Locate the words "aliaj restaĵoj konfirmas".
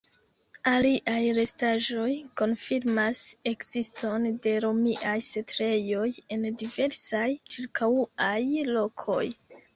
0.69-3.21